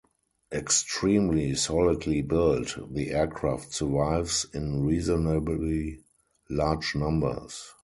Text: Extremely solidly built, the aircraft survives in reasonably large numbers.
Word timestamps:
Extremely 0.51 1.53
solidly 1.53 2.23
built, 2.23 2.75
the 2.91 3.11
aircraft 3.11 3.71
survives 3.71 4.47
in 4.51 4.83
reasonably 4.83 5.99
large 6.49 6.95
numbers. 6.95 7.75